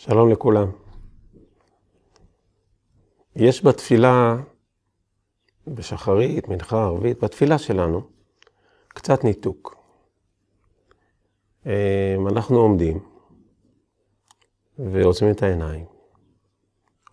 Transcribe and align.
שלום 0.00 0.30
לכולם. 0.30 0.70
יש 3.36 3.64
בתפילה, 3.64 4.36
בשחרית, 5.66 6.48
מנחה, 6.48 6.84
ערבית, 6.84 7.24
בתפילה 7.24 7.58
שלנו, 7.58 8.00
קצת 8.88 9.24
ניתוק. 9.24 9.76
אמ, 11.66 12.28
אנחנו 12.28 12.58
עומדים 12.58 12.98
ועוצמים 14.78 15.32
את 15.32 15.42
העיניים, 15.42 15.86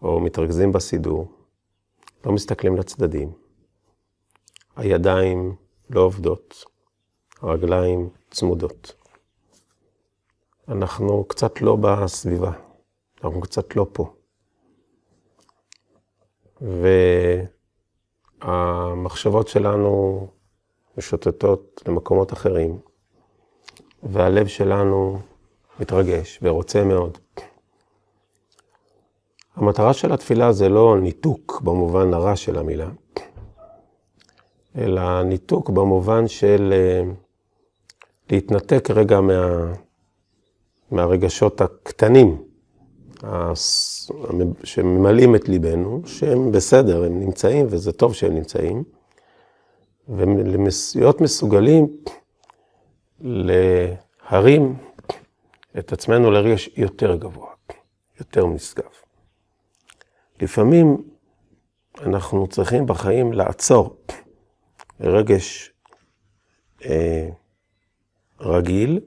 או 0.02 0.20
מתרכזים 0.20 0.71
בסידור, 0.71 1.32
לא 2.25 2.32
מסתכלים 2.32 2.78
לצדדים, 2.78 3.33
הידיים 4.75 5.56
לא 5.89 6.02
עובדות, 6.02 6.65
הרגליים 7.42 8.10
צמודות. 8.32 8.93
אנחנו 10.68 11.24
קצת 11.24 11.61
לא 11.61 11.78
בסביבה. 11.82 12.64
אנחנו 13.24 13.42
קצת 13.42 13.75
לא 13.75 13.87
פה. 13.93 14.14
והמחשבות 18.42 19.47
שלנו 19.47 20.28
משוטטות 20.97 21.82
למקומות 21.87 22.33
אחרים, 22.33 22.79
והלב 24.04 24.47
שלנו 24.47 25.20
מתרגש 25.79 26.39
ורוצה 26.42 26.83
מאוד. 26.83 27.18
המטרה 29.56 29.93
של 29.93 30.11
התפילה 30.11 30.51
זה 30.51 30.70
לא 30.70 30.97
ניתוק 31.01 31.61
במובן 31.64 32.14
הרע 32.14 32.36
של 32.36 32.58
המילה, 32.58 32.89
אלא 34.78 35.23
ניתוק 35.23 35.70
במובן 35.70 36.28
של 36.28 36.73
אה, 36.73 37.03
להתנתק 38.30 38.88
רגע 38.89 39.22
מה, 39.22 39.73
מהרגשות 40.92 41.61
הקטנים 41.61 42.55
שממלאים 44.64 45.36
את 45.36 45.50
ליבנו, 45.50 46.02
שהם 46.06 46.52
בסדר, 46.52 47.04
הם 47.04 47.20
נמצאים 47.20 47.66
וזה 47.70 47.92
טוב 47.92 48.14
שהם 48.14 48.34
נמצאים, 48.36 48.84
ולהיות 50.09 51.22
מסוגלים 51.22 51.88
להרים 53.20 54.76
את 55.80 55.94
עצמנו 55.94 56.31
לרגש 56.31 56.70
יותר 56.78 57.16
גבוה, 57.16 57.52
יותר 58.20 58.46
נשגב. 58.46 58.92
לפעמים 60.42 60.98
אנחנו 62.02 62.48
צריכים 62.48 62.86
בחיים 62.86 63.34
לעצור 63.34 63.98
רגש 65.00 65.72
אה, 66.86 67.30
רגיל, 68.40 69.00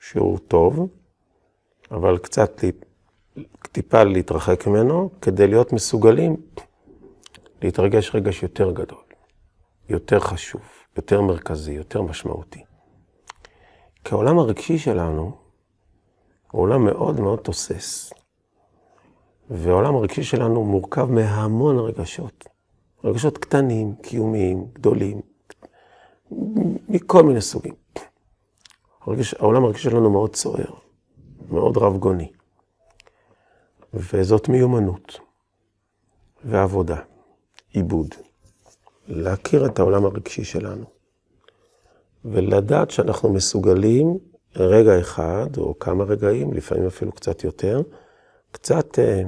שהוא 0.00 0.38
טוב, 0.38 0.88
אבל 1.90 2.18
קצת 2.18 2.64
טיפה 3.72 4.04
להתרחק 4.04 4.66
ממנו, 4.66 5.10
כדי 5.20 5.46
להיות 5.46 5.72
מסוגלים 5.72 6.36
להתרגש 7.62 8.14
רגש 8.14 8.42
יותר 8.42 8.72
גדול, 8.72 9.04
יותר 9.88 10.20
חשוב, 10.20 10.62
יותר 10.96 11.20
מרכזי, 11.20 11.72
יותר 11.72 12.02
משמעותי. 12.02 12.64
כי 14.04 14.14
העולם 14.14 14.38
הרגשי 14.38 14.78
שלנו 14.78 15.36
הוא 16.52 16.62
עולם 16.62 16.84
מאוד 16.84 17.20
מאוד 17.20 17.38
תוסס. 17.38 18.12
והעולם 19.50 19.94
הרגשי 19.94 20.22
שלנו 20.22 20.64
מורכב 20.64 21.10
מהמון 21.10 21.78
רגשות. 21.78 22.44
רגשות 23.04 23.38
קטנים, 23.38 23.94
קיומיים, 24.02 24.66
גדולים, 24.72 25.20
מכל 26.88 27.22
מיני 27.22 27.40
סוגים. 27.40 27.74
הרגש, 29.00 29.34
העולם 29.34 29.64
הרגשי 29.64 29.82
שלנו 29.82 30.10
מאוד 30.10 30.36
סוער, 30.36 30.74
מאוד 31.50 31.76
רב 31.76 31.96
גוני. 31.96 32.32
וזאת 33.96 34.48
מיומנות 34.48 35.18
ועבודה, 36.44 36.96
עיבוד. 37.72 38.14
להכיר 39.08 39.66
את 39.66 39.78
העולם 39.78 40.04
הרגשי 40.04 40.44
שלנו, 40.44 40.84
ולדעת 42.24 42.90
שאנחנו 42.90 43.32
מסוגלים 43.32 44.18
רגע 44.56 45.00
אחד, 45.00 45.56
או 45.58 45.78
כמה 45.78 46.04
רגעים, 46.04 46.52
לפעמים 46.52 46.86
אפילו 46.86 47.12
קצת 47.12 47.44
יותר, 47.44 47.82
קצת 48.50 48.98
אה, 48.98 49.22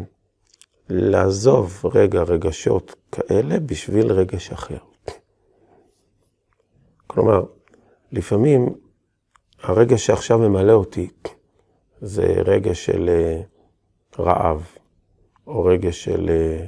לעזוב 0.89 1.83
רגע 1.95 2.23
רגשות 2.23 2.95
כאלה 3.13 3.61
בשביל 3.61 4.13
רגש 4.13 4.51
אחר. 4.51 4.79
כלומר, 7.07 7.43
לפעמים 8.13 8.75
הרגש 9.63 10.07
שעכשיו 10.07 10.39
ממלא 10.39 10.73
אותי 10.73 11.09
זה 12.01 12.23
רגש 12.23 12.87
של... 12.87 13.09
אה, 13.09 13.43
רעב, 14.19 14.67
או 15.47 15.65
רגש 15.65 16.05
של 16.05 16.31
אה, 16.31 16.65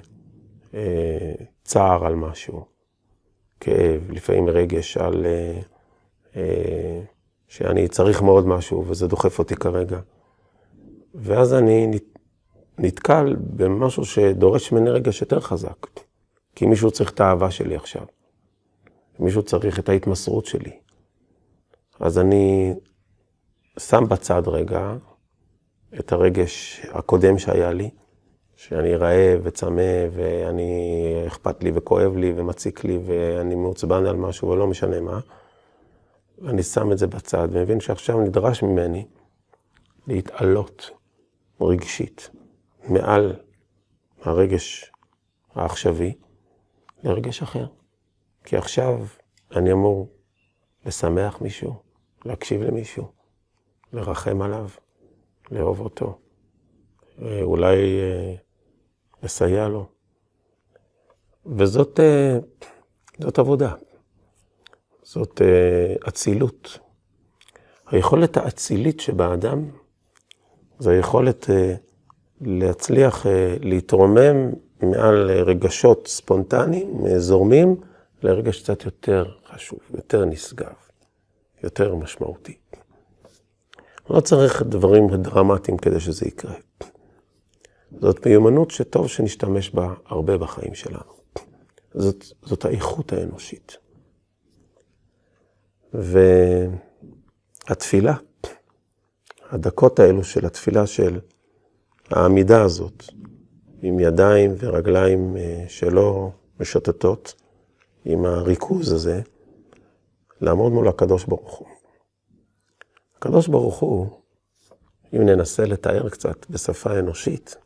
אה, 0.74 1.34
צער 1.64 2.06
על 2.06 2.14
משהו, 2.14 2.64
כאב, 3.60 4.10
לפעמים 4.10 4.48
רגש 4.48 4.96
על 4.96 5.26
אה, 5.26 5.60
אה, 6.36 7.00
שאני 7.48 7.88
צריך 7.88 8.22
מאוד 8.22 8.46
משהו 8.46 8.84
וזה 8.86 9.06
דוחף 9.06 9.38
אותי 9.38 9.56
כרגע. 9.56 10.00
ואז 11.14 11.54
אני 11.54 11.90
נתקל 12.78 13.36
במשהו 13.40 14.04
שדורש 14.04 14.72
ממני 14.72 14.90
רגש 14.90 15.20
יותר 15.20 15.40
חזק, 15.40 15.86
כי 16.54 16.66
מישהו 16.66 16.90
צריך 16.90 17.10
את 17.10 17.20
האהבה 17.20 17.50
שלי 17.50 17.76
עכשיו, 17.76 18.02
מישהו 19.18 19.42
צריך 19.42 19.78
את 19.78 19.88
ההתמסרות 19.88 20.46
שלי. 20.46 20.72
אז 22.00 22.18
אני 22.18 22.74
שם 23.78 24.04
בצד 24.08 24.42
רגע, 24.46 24.96
את 25.98 26.12
הרגש 26.12 26.86
הקודם 26.90 27.38
שהיה 27.38 27.72
לי, 27.72 27.90
שאני 28.56 28.96
רעב 28.96 29.40
וצמא 29.42 30.06
ואני, 30.12 31.24
אכפת 31.26 31.64
לי 31.64 31.70
וכואב 31.74 32.16
לי 32.16 32.32
ומציק 32.36 32.84
לי 32.84 32.98
ואני 33.06 33.54
מעוצבן 33.54 34.06
על 34.06 34.16
משהו 34.16 34.48
ולא 34.48 34.66
משנה 34.66 35.00
מה. 35.00 35.20
ואני 36.38 36.62
שם 36.62 36.92
את 36.92 36.98
זה 36.98 37.06
בצד 37.06 37.48
ומבין 37.50 37.80
שעכשיו 37.80 38.20
נדרש 38.20 38.62
ממני 38.62 39.06
להתעלות 40.06 40.90
רגשית 41.60 42.30
מעל 42.88 43.36
הרגש 44.22 44.92
העכשווי 45.54 46.14
לרגש 47.02 47.42
אחר. 47.42 47.66
כי 48.44 48.56
עכשיו 48.56 49.06
אני 49.56 49.72
אמור 49.72 50.08
לשמח 50.86 51.40
מישהו, 51.40 51.74
להקשיב 52.24 52.62
למישהו, 52.62 53.08
לרחם 53.92 54.42
עליו. 54.42 54.68
לאהוב 55.50 55.80
אותו, 55.80 56.18
אה, 57.22 57.42
אולי 57.42 58.00
אה, 58.00 58.34
לסייע 59.22 59.68
לו. 59.68 59.86
וזאת 61.46 62.00
אה, 62.00 62.38
זאת 63.18 63.38
עבודה, 63.38 63.74
זאת 65.02 65.40
אצילות. 66.08 66.78
היכולת 67.86 68.36
האצילית 68.36 69.00
שבאדם 69.00 69.70
זה 70.78 70.90
היכולת 70.90 71.50
להצליח 72.40 73.26
להתרומם 73.60 74.50
מעל 74.82 75.30
רגשות 75.30 76.06
ספונטניים, 76.06 77.18
זורמים, 77.18 77.76
לרגש 78.22 78.62
קצת 78.62 78.84
יותר 78.84 79.24
חשוב, 79.46 79.78
יותר 79.94 80.24
נשגב, 80.24 80.74
יותר 81.62 81.94
משמעותי. 81.94 82.56
לא 84.10 84.20
צריך 84.20 84.62
דברים 84.62 85.08
דרמטיים 85.16 85.78
כדי 85.78 86.00
שזה 86.00 86.26
יקרה. 86.26 86.54
זאת 88.00 88.26
מיומנות 88.26 88.70
שטוב 88.70 89.08
שנשתמש 89.08 89.70
בה 89.70 89.94
הרבה 90.06 90.38
בחיים 90.38 90.74
שלנו. 90.74 91.12
זאת, 91.94 92.24
זאת 92.42 92.64
האיכות 92.64 93.12
האנושית. 93.12 93.76
והתפילה, 97.68 98.14
הדקות 99.50 99.98
האלו 99.98 100.24
של 100.24 100.46
התפילה 100.46 100.86
של 100.86 101.20
העמידה 102.10 102.62
הזאת, 102.62 103.04
עם 103.82 104.00
ידיים 104.00 104.54
ורגליים 104.58 105.36
אה, 105.36 105.64
שלא 105.68 106.30
משוטטות, 106.60 107.34
עם 108.04 108.24
הריכוז 108.24 108.92
הזה, 108.92 109.20
לעמוד 110.40 110.72
מול 110.72 110.88
הקדוש 110.88 111.24
ברוך 111.24 111.58
הוא. 111.58 111.79
הקדוש 113.20 113.48
ברוך 113.48 113.78
הוא, 113.78 114.06
אם 115.16 115.22
ננסה 115.22 115.64
לתאר 115.64 116.08
קצת 116.08 116.50
בשפה 116.50 116.98
אנושית, 116.98 117.56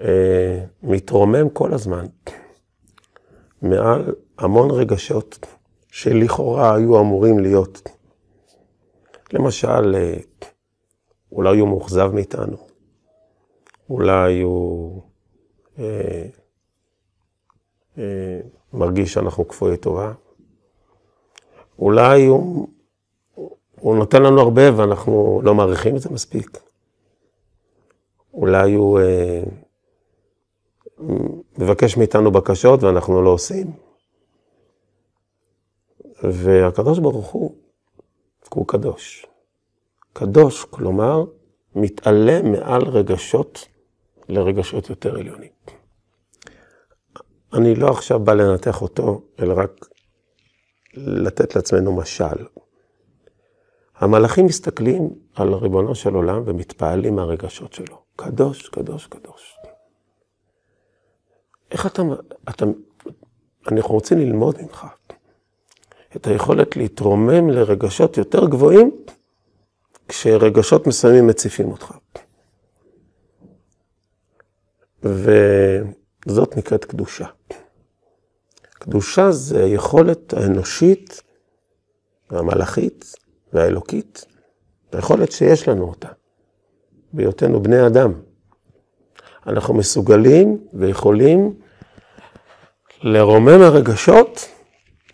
אה, 0.00 0.64
מתרומם 0.82 1.48
כל 1.48 1.74
הזמן 1.74 2.06
מעל 3.62 4.14
המון 4.38 4.70
רגשות 4.70 5.46
שלכאורה 5.88 6.74
היו 6.74 7.00
אמורים 7.00 7.38
להיות. 7.38 7.82
למשל, 9.32 9.94
אה, 9.94 10.16
אולי 11.32 11.58
הוא 11.58 11.68
מאוכזב 11.68 12.10
מאיתנו, 12.14 12.56
אולי 13.90 14.40
הוא 14.40 15.02
אה, 15.78 16.26
אה, 17.98 18.40
מרגיש 18.72 19.12
שאנחנו 19.12 19.48
כפויי 19.48 19.76
טובה, 19.76 20.12
אולי 21.78 22.26
הוא 22.26 22.68
הוא 23.80 23.96
נותן 23.96 24.22
לנו 24.22 24.40
הרבה 24.40 24.76
ואנחנו 24.76 25.40
לא 25.44 25.54
מעריכים 25.54 25.96
את 25.96 26.00
זה 26.00 26.10
מספיק. 26.10 26.58
אולי 28.34 28.74
הוא 28.74 29.00
אה, 29.00 29.42
מבקש 31.58 31.96
מאיתנו 31.96 32.30
בקשות 32.30 32.82
ואנחנו 32.82 33.22
לא 33.22 33.30
עושים. 33.30 33.72
והקדוש 36.22 36.98
ברוך 36.98 37.26
הוא, 37.26 37.54
הוא 38.54 38.66
קדוש. 38.68 39.26
קדוש, 40.12 40.64
כלומר, 40.64 41.24
מתעלה 41.74 42.42
מעל 42.42 42.82
רגשות 42.82 43.68
לרגשות 44.28 44.90
יותר 44.90 45.18
עליונים. 45.18 45.50
אני 47.52 47.74
לא 47.74 47.90
עכשיו 47.90 48.20
בא 48.20 48.32
לנתח 48.32 48.82
אותו, 48.82 49.22
אלא 49.40 49.54
רק 49.56 49.86
לתת 50.94 51.56
לעצמנו 51.56 51.96
משל. 51.96 52.46
המלאכים 54.00 54.46
מסתכלים 54.46 55.10
על 55.34 55.54
ריבונו 55.54 55.94
של 55.94 56.14
עולם 56.14 56.42
ומתפעלים 56.46 57.16
מהרגשות 57.16 57.72
שלו. 57.72 58.02
קדוש, 58.16 58.68
קדוש, 58.68 59.06
קדוש. 59.06 59.56
איך 61.70 61.86
אתה, 61.86 62.02
אתה, 62.48 62.64
אנחנו 63.72 63.94
רוצים 63.94 64.18
ללמוד 64.18 64.62
ממך 64.62 64.86
את 66.16 66.26
היכולת 66.26 66.76
להתרומם 66.76 67.50
לרגשות 67.50 68.16
יותר 68.16 68.46
גבוהים, 68.48 68.90
כשרגשות 70.08 70.86
מסוימים 70.86 71.26
מציפים 71.26 71.70
אותך. 71.70 71.92
וזאת 75.02 76.56
נקראת 76.56 76.84
קדושה. 76.84 77.26
קדושה 78.62 79.30
זה 79.30 79.64
היכולת 79.64 80.34
האנושית, 80.34 81.22
המלאכית 82.30 83.19
והאלוקית, 83.52 84.24
היכולת 84.92 85.32
שיש 85.32 85.68
לנו 85.68 85.84
אותה, 85.84 86.08
בהיותנו 87.12 87.62
בני 87.62 87.86
אדם. 87.86 88.12
אנחנו 89.46 89.74
מסוגלים 89.74 90.58
ויכולים 90.72 91.54
לרומם 93.02 93.62
הרגשות 93.62 94.48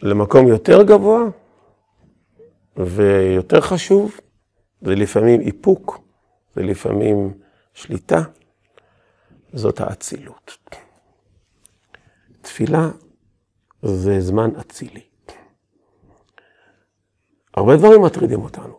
למקום 0.03 0.49
יותר 0.49 0.83
גבוה 0.83 1.21
ויותר 2.77 3.61
חשוב, 3.61 4.21
ולפעמים 4.83 5.41
איפוק, 5.41 6.01
ולפעמים 6.57 7.35
שליטה, 7.75 8.23
זאת 9.53 9.81
האצילות. 9.81 10.59
תפילה 12.43 12.89
זה 13.83 14.21
זמן 14.21 14.51
אצילי. 14.61 15.16
הרבה 17.57 17.77
דברים 17.77 18.03
מטרידים 18.03 18.43
אותנו. 18.43 18.79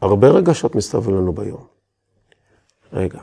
הרבה 0.00 0.28
רגשות 0.28 0.74
מסתובבים 0.74 1.14
לנו 1.14 1.32
ביום. 1.32 1.66
רגע, 2.92 3.20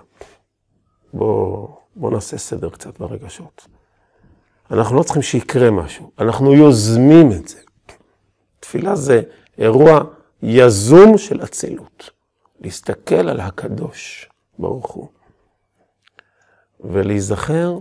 בואו 1.14 1.78
בוא 1.96 2.12
נעשה 2.12 2.38
סדר 2.38 2.70
קצת 2.70 3.00
ברגשות. 3.00 3.68
אנחנו 4.72 4.96
לא 4.96 5.04
צריכים 5.04 5.22
שיקרה 5.22 5.72
משהו, 5.72 6.12
אנחנו 6.20 6.54
יוזמים 6.54 7.32
את 7.32 7.48
זה. 7.48 7.60
תפילה 8.60 8.96
זה 8.96 9.22
אירוע 9.58 10.04
יזום 10.44 11.18
של 11.18 11.44
אצילות. 11.44 12.10
להסתכל 12.60 13.30
על 13.30 13.40
הקדוש 13.40 14.30
ברוך 14.60 14.92
הוא, 14.92 15.08
ולהיזכר 16.80 17.78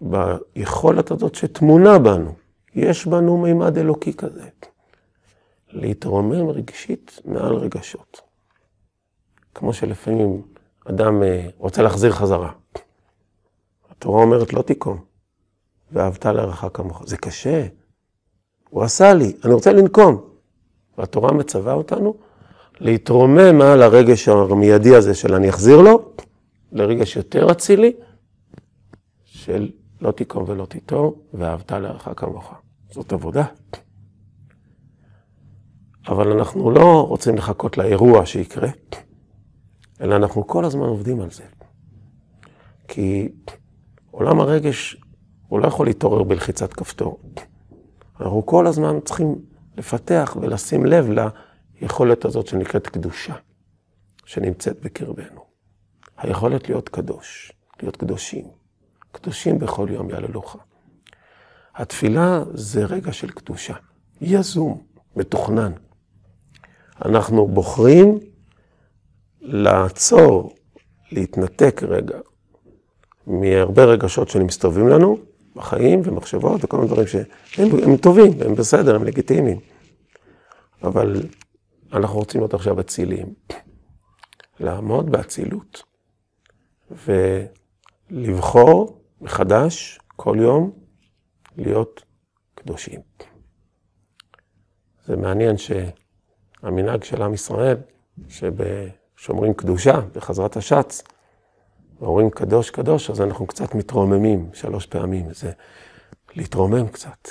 ביכולת 0.00 1.10
הזאת 1.10 1.34
שטמונה 1.34 1.98
בנו. 1.98 2.34
יש 2.74 3.06
בנו 3.06 3.38
מימד 3.38 3.78
אלוקי 3.78 4.12
כזה. 4.12 4.48
להתרומם 5.74 6.48
רגשית 6.48 7.20
מעל 7.24 7.54
רגשות. 7.54 8.20
כמו 9.54 9.72
שלפעמים 9.72 10.42
אדם 10.84 11.22
אה, 11.22 11.48
רוצה 11.58 11.82
להחזיר 11.82 12.12
חזרה. 12.12 12.52
התורה 13.90 14.22
אומרת 14.22 14.52
לא 14.52 14.62
תיקום, 14.62 15.04
ואהבת 15.92 16.26
לרעך 16.26 16.64
כמוך. 16.74 17.02
זה 17.06 17.16
קשה. 17.16 17.66
הוא 18.68 18.82
עשה 18.82 19.14
לי, 19.14 19.32
אני 19.44 19.54
רוצה 19.54 19.72
לנקום. 19.72 20.30
והתורה 20.98 21.32
מצווה 21.32 21.72
אותנו 21.72 22.14
להתרומם 22.80 23.58
מעל 23.58 23.82
הרגש 23.82 24.28
המיידי 24.28 24.94
הזה 24.94 25.14
של 25.14 25.34
אני 25.34 25.48
אחזיר 25.48 25.80
לו, 25.80 26.12
לרגש 26.72 27.16
יותר 27.16 27.50
אצילי, 27.50 27.92
של 29.24 29.70
לא 30.00 30.10
תיקום 30.10 30.44
ולא 30.46 30.66
תיטור, 30.66 31.22
ואהבת 31.34 31.72
לרעך 31.72 32.08
כמוך. 32.16 32.54
זאת 32.90 33.12
עבודה. 33.12 33.44
אבל 36.08 36.32
אנחנו 36.32 36.70
לא 36.70 37.06
רוצים 37.08 37.34
לחכות 37.34 37.78
לאירוע 37.78 38.26
שיקרה, 38.26 38.68
אלא 40.00 40.16
אנחנו 40.16 40.46
כל 40.46 40.64
הזמן 40.64 40.86
עובדים 40.86 41.20
על 41.20 41.30
זה. 41.30 41.44
כי 42.88 43.28
עולם 44.10 44.40
הרגש, 44.40 44.96
הוא 45.48 45.60
לא 45.60 45.66
יכול 45.66 45.86
להתעורר 45.86 46.22
בלחיצת 46.22 46.72
כפתור. 46.72 47.20
אנחנו 48.20 48.46
כל 48.46 48.66
הזמן 48.66 49.00
צריכים 49.04 49.34
לפתח 49.76 50.36
ולשים 50.40 50.86
לב 50.86 51.08
ליכולת 51.80 52.24
הזאת 52.24 52.46
שנקראת 52.46 52.86
קדושה, 52.86 53.34
שנמצאת 54.24 54.80
בקרבנו. 54.80 55.40
היכולת 56.16 56.68
להיות 56.68 56.88
קדוש, 56.88 57.52
להיות 57.82 57.96
קדושים. 57.96 58.44
קדושים 59.12 59.58
בכל 59.58 59.88
יום 59.90 60.10
יעללוך. 60.10 60.56
התפילה 61.74 62.42
זה 62.54 62.84
רגע 62.84 63.12
של 63.12 63.30
קדושה, 63.30 63.74
יזום, 64.20 64.82
מתוכנן. 65.16 65.72
אנחנו 67.04 67.46
בוחרים 67.46 68.18
לעצור, 69.40 70.54
להתנתק 71.12 71.80
רגע 71.82 72.18
מהרבה 73.26 73.84
רגשות 73.84 74.28
שמסתובבים 74.28 74.88
לנו 74.88 75.18
בחיים 75.56 76.00
ומחשבות 76.04 76.64
וכל 76.64 76.76
מיני 76.76 76.88
דברים 76.88 77.06
שהם 77.06 77.70
הם 77.82 77.96
טובים, 77.96 78.32
הם 78.44 78.54
בסדר, 78.54 78.94
הם 78.94 79.04
לגיטימיים. 79.04 79.60
אבל 80.82 81.22
אנחנו 81.92 82.18
רוצים 82.18 82.40
להיות 82.40 82.54
עכשיו 82.54 82.80
אציליים. 82.80 83.34
לעמוד 84.60 85.10
באצילות 85.10 85.82
ולבחור 88.10 89.00
מחדש 89.20 89.98
כל 90.16 90.36
יום 90.40 90.72
להיות 91.56 92.02
קדושים. 92.54 93.00
זה 95.06 95.16
מעניין 95.16 95.58
שהמנהג 96.64 97.04
של 97.04 97.22
עם 97.22 97.34
ישראל, 97.34 97.76
ששומרים 98.28 99.54
קדושה 99.54 100.00
בחזרת 100.14 100.56
השץ, 100.56 101.02
ואומרים 102.00 102.30
קדוש 102.30 102.70
קדוש, 102.70 103.10
אז 103.10 103.20
אנחנו 103.20 103.46
קצת 103.46 103.74
מתרוממים 103.74 104.50
שלוש 104.54 104.86
פעמים, 104.86 105.34
זה 105.34 105.52
להתרומם 106.34 106.88
קצת. 106.88 107.28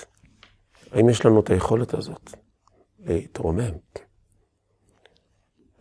האם 0.91 1.09
יש 1.09 1.25
לנו 1.25 1.39
את 1.39 1.49
היכולת 1.49 1.93
הזאת 1.93 2.31
להתרומם? 2.99 3.71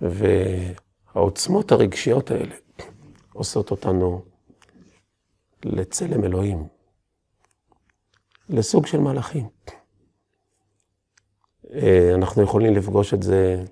והעוצמות 0.00 1.72
הרגשיות 1.72 2.30
האלה 2.30 2.54
עושות 3.32 3.70
אותנו 3.70 4.22
לצלם 5.64 6.24
אלוהים. 6.24 6.66
לסוג 8.48 8.86
של 8.86 8.98
מלאכים. 8.98 9.48
אה, 11.74 12.14
אנחנו 12.14 12.42
יכולים 12.42 12.74
לפגוש 12.74 13.14
את 13.14 13.22
זה 13.22 13.64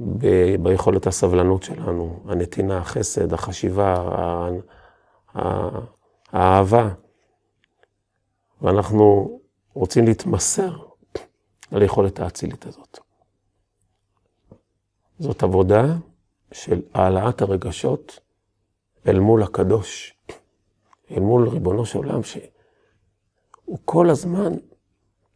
ב- 0.00 0.56
ביכולת 0.62 1.06
הסבלנות 1.06 1.62
שלנו, 1.62 2.24
הנתינה, 2.28 2.78
החסד, 2.78 3.32
החשיבה, 3.32 4.08
האהבה. 6.32 6.88
ואנחנו 8.62 9.38
רוצים 9.74 10.04
להתמסר 10.04 10.76
על 11.70 11.82
היכולת 11.82 12.20
האצילית 12.20 12.66
הזאת. 12.66 12.98
זאת 15.18 15.42
עבודה 15.42 15.84
של 16.52 16.82
העלאת 16.94 17.42
הרגשות 17.42 18.20
אל 19.06 19.18
מול 19.18 19.42
הקדוש, 19.42 20.14
אל 21.10 21.20
מול 21.20 21.48
ריבונו 21.48 21.86
של 21.86 21.98
עולם, 21.98 22.22
ש... 22.22 22.38
הוא 23.64 23.78
כל 23.84 24.10
הזמן 24.10 24.52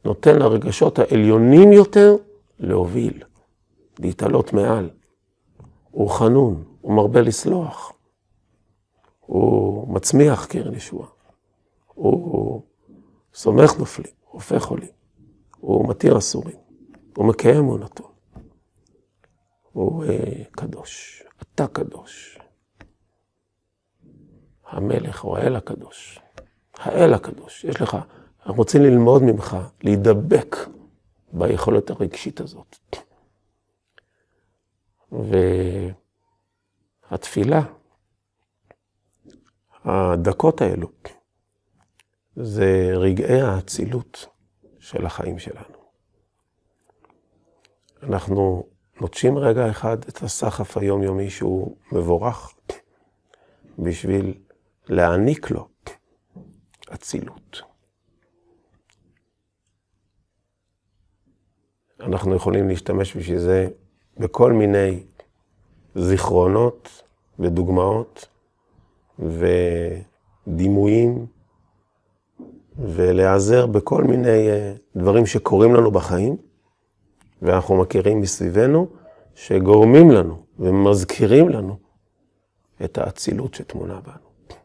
נותן 0.08 0.38
לרגשות 0.38 0.98
העליונים 0.98 1.72
יותר 1.72 2.16
להוביל, 2.58 3.22
להתעלות 3.98 4.52
מעל. 4.52 4.90
הוא 5.90 6.10
חנון, 6.10 6.64
הוא 6.80 6.94
מרבה 6.94 7.20
לסלוח, 7.20 7.92
הוא 9.20 9.94
מצמיח 9.94 10.46
קרן 10.46 10.74
ישועה, 10.74 11.08
הוא 11.86 12.62
סומך 13.34 13.78
נופלים, 13.78 14.12
הופך 14.30 14.66
עולים, 14.66 14.88
הוא 15.60 15.88
מתיר 15.88 16.18
אסורים, 16.18 16.56
הוא 17.16 17.26
מקיים 17.26 17.56
אמונתו, 17.56 18.10
הוא 19.72 20.04
אה, 20.04 20.44
קדוש, 20.50 21.22
אתה 21.42 21.66
קדוש. 21.66 22.38
המלך 24.66 25.24
או 25.24 25.36
האל 25.36 25.56
הקדוש, 25.56 26.20
האל 26.74 27.14
הקדוש, 27.14 27.64
יש 27.64 27.80
לך 27.80 27.96
אנחנו 28.48 28.62
רוצים 28.62 28.82
ללמוד 28.82 29.22
ממך, 29.22 29.56
להידבק 29.82 30.56
ביכולת 31.32 31.90
הרגשית 31.90 32.40
הזאת. 32.40 32.76
והתפילה 37.10 37.62
הדקות 39.84 40.60
האלו 40.60 40.88
זה 42.36 42.90
רגעי 42.94 43.40
האצילות 43.40 44.26
של 44.78 45.06
החיים 45.06 45.38
שלנו. 45.38 45.78
אנחנו 48.02 48.68
נוטשים 49.00 49.38
רגע 49.38 49.70
אחד 49.70 49.98
את 50.08 50.22
הסחף 50.22 50.76
היומיומי 50.76 51.30
שהוא 51.30 51.76
מבורך 51.92 52.54
בשביל 53.78 54.34
להעניק 54.86 55.50
לו 55.50 55.68
אצילות. 56.94 57.67
אנחנו 62.00 62.34
יכולים 62.34 62.68
להשתמש 62.68 63.16
בשביל 63.16 63.38
זה 63.38 63.68
בכל 64.18 64.52
מיני 64.52 65.02
זיכרונות 65.94 67.02
ודוגמאות 67.38 68.28
ודימויים, 70.46 71.26
ולהיעזר 72.78 73.66
בכל 73.66 74.04
מיני 74.04 74.50
אה, 74.50 74.74
דברים 74.96 75.26
שקורים 75.26 75.74
לנו 75.74 75.90
בחיים, 75.90 76.36
ואנחנו 77.42 77.76
מכירים 77.80 78.20
מסביבנו, 78.20 78.88
שגורמים 79.34 80.10
לנו 80.10 80.42
ומזכירים 80.58 81.48
לנו 81.48 81.78
את 82.84 82.98
האצילות 82.98 83.54
שטמונה 83.54 84.00
בנו. 84.00 84.56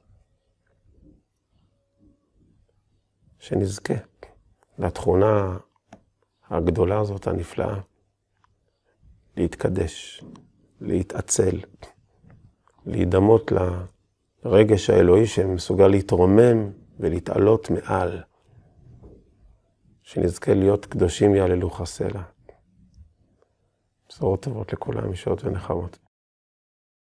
שנזכה 3.39 3.93
לתכונה 4.77 5.57
הגדולה 6.53 6.99
הזאת, 6.99 7.27
הנפלאה, 7.27 7.79
להתקדש, 9.37 10.23
להתעצל, 10.81 11.59
להידמות 12.85 13.51
לרגש 14.45 14.89
האלוהי 14.89 15.25
שמסוגל 15.27 15.87
להתרומם 15.87 16.71
ולהתעלות 16.99 17.69
מעל, 17.69 18.23
שנזכה 20.01 20.53
להיות 20.53 20.85
קדושים 20.85 21.35
יעללו 21.35 21.69
חסלה. 21.69 22.23
בשורות 24.09 24.41
טובות 24.43 24.73
לכולם, 24.73 25.13
ישועות 25.13 25.43
ונחמות. 25.43 26.02